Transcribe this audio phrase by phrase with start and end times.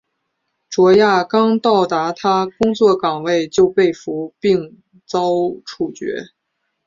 [0.67, 5.21] 卓娅刚到达她工作岗位就被俘并遭
[5.63, 6.29] 处决。